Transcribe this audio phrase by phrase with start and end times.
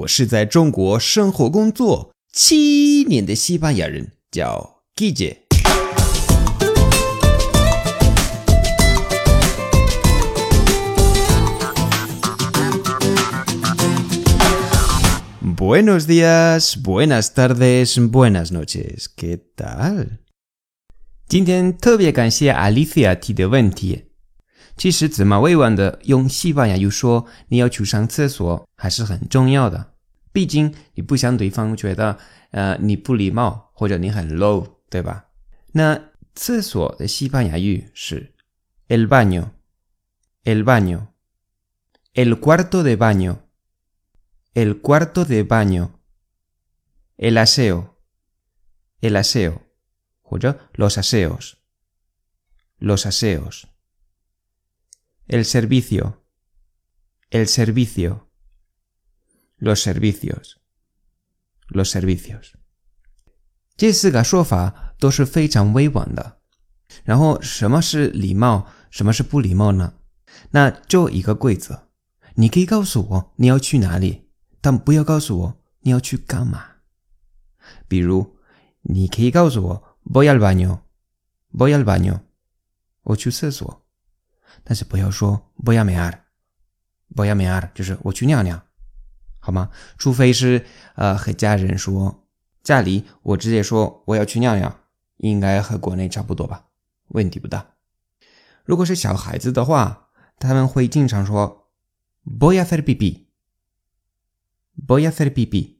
[0.00, 5.36] 我是在中国生活工作七年的西班牙人，叫 Gigi。
[15.56, 19.06] Buenos días, buenas tardes, buenas noches.
[19.14, 20.18] ¿Qué tal?
[21.28, 24.06] 今天特别感谢 Alicia 提的问题。
[24.76, 29.89] 其实怎么委婉的用西班牙语说你要去上厕所还是很重要的。
[30.31, 32.19] 毕竟你不想对方觉得
[32.51, 35.29] 呃你不礼貌或者你很 low，对吧？
[35.71, 38.35] 那厕所的西班牙语是
[38.87, 49.61] el baño，el baño，el cuarto de baño，el cuarto de baño，el aseo，el aseo，
[50.21, 56.23] 或者 los aseos，los aseos。el servicio,
[57.31, 58.28] el servicio,
[59.60, 60.56] Los servicios,
[61.68, 62.52] los servicios。
[63.76, 66.38] 这四个说法都是非常委婉的。
[67.04, 69.94] 然后，什么是礼貌，什么是不礼貌呢？
[70.50, 71.88] 那就一个规则：
[72.34, 74.28] 你可以告诉我你要去哪里，
[74.60, 76.64] 但不要告诉我你要去干嘛。
[77.86, 78.36] 比如，
[78.82, 82.20] 你可以告诉我 voy al baño，voy al baño，
[83.02, 83.86] 我去厕所。
[84.64, 86.22] 但是不要说不要 mear，
[87.14, 88.60] 不要 mear，就是我去尿尿，
[89.40, 89.70] 好吗？
[89.98, 92.28] 除非是呃和家人说，
[92.62, 94.78] 家里我直接说我要去尿尿，
[95.16, 96.68] 应该和国内差不多吧，
[97.08, 97.74] 问题不大。
[98.64, 101.72] 如果是小孩子的话，他们会经常说
[102.24, 105.78] voy a hacer pipí，voy a hacer pipí，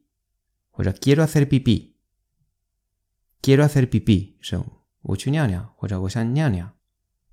[0.71, 4.61] 或者 quiero hacer pipí，quiero hacer pipí 是
[5.03, 6.73] 我去尿尿，或者我想尿尿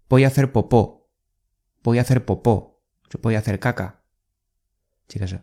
[0.09, 0.99] ，voy a hacer popó。
[1.81, 3.93] voy a hacer popó，就 voy a hacer caca，
[5.07, 5.41] 这个是。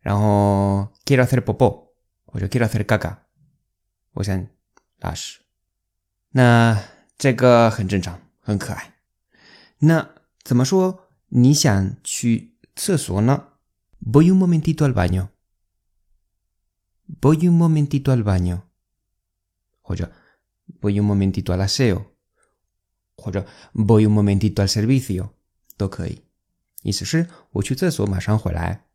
[0.00, 1.88] 然后 quiero hacer popó，
[2.26, 3.18] 我就 quiero hacer caca，
[4.12, 4.46] 我想
[4.98, 5.40] 拉屎。
[6.30, 6.82] 那
[7.18, 8.94] 这个很正常，很可爱。
[9.78, 13.52] 那怎么说你想去厕所呢？
[14.00, 18.62] Voy un momentito al baño。Voy un momentito al baño，
[19.82, 20.12] 或者
[20.80, 22.12] Voy un momentito al aseo。
[23.18, 25.30] 或者 voy un momentito al servicio
[25.78, 26.22] 都可以。
[26.81, 28.85] 意思是我去厕所马上回来。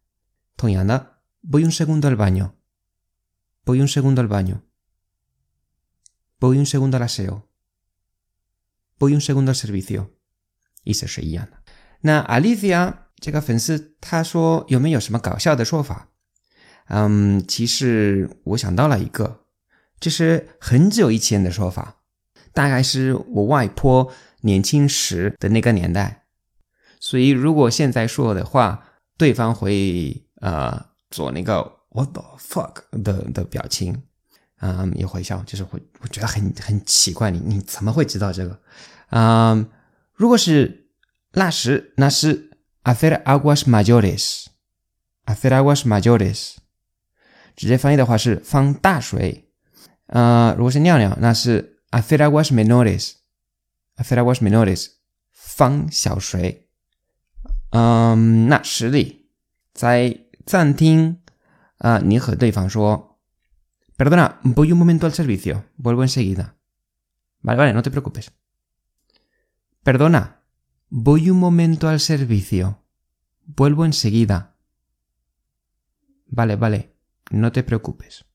[0.56, 1.20] 同样的
[1.50, 9.56] ，voy un segundo al baño，voy un segundo al baño，voy un segundo al aseo，voy un segundo al
[9.56, 10.08] servicio，
[10.84, 11.58] 意思是一样的。
[12.00, 16.08] 那 Alicia 这个粉丝他说有没有什么搞笑的说法？
[16.88, 19.44] 嗯，其实我想到了一个，
[19.98, 22.02] 这是很久以前的说法。
[22.52, 26.25] 大概是我外婆年轻时的那个年代，
[27.00, 28.84] 所以如果现在说的话，
[29.16, 34.02] 对方会呃做那个 what the fuck 的的表情，
[34.60, 38.60] 嗯，也会笑，就是会我觉得很很奇怪，你你怎么会知道这个？
[39.10, 39.68] 嗯，
[40.12, 40.88] 如果是
[41.32, 42.50] 那时那是
[42.84, 46.54] hacer aguas mayores，hacer aguas mayores，
[47.54, 49.50] 直接翻译的话是放大水。
[50.06, 51.74] 呃，如果是尿尿，那是。
[51.92, 54.88] hacer aguas menores，hacer aguas menores，
[55.32, 56.65] 放小水。
[57.75, 59.29] 嗯，那实例
[59.73, 61.21] 在暂停
[61.77, 63.19] 啊，你和对方说，
[63.97, 66.55] Perdona, voy un momento al servicio, vuelvo enseguida.
[67.41, 68.31] Vale, vale, no te preocupes.
[69.83, 70.41] Perdona,
[70.89, 72.83] voy un momento al servicio,
[73.45, 74.55] vuelvo enseguida.
[76.25, 76.95] Vale, vale,
[77.29, 78.25] no te preocupes.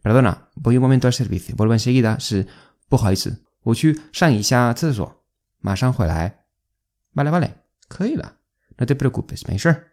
[0.00, 1.54] Perdona, voy un momento al servicio.
[1.56, 2.18] Vuelvo enseguida.
[2.18, 2.46] 是
[2.88, 5.26] 不好意思，我去上一下厕所，
[5.58, 6.46] 马上回来。
[7.12, 7.54] Vale, vale，
[7.93, 8.37] 可以了。
[8.77, 9.91] No te preocupes，没事儿。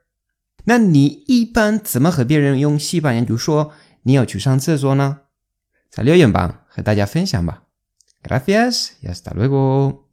[0.65, 3.73] 那你一般怎么和别人用西班牙语说
[4.05, 5.21] 你要去上厕所呢？
[5.91, 7.65] 在留言板和大家分享吧。
[8.23, 10.10] Gracias y hasta luego。